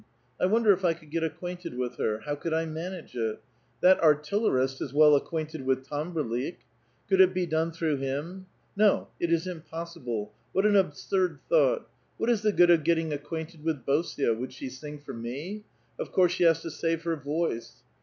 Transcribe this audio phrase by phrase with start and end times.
[0.39, 2.21] I wonder if I could get acquainted with her.
[2.21, 3.39] How could I manage it?
[3.81, 6.55] That artillerist is well acquainted with Tamberlik.^
[7.07, 8.47] Could it be done through him?
[8.75, 11.87] No; it is impossible; what an absuixl thought!
[12.17, 14.33] What is tlie good of getting acquainted with Bosio?
[14.35, 15.65] Would she sing for me?
[15.99, 17.83] Of course she has to save her voice.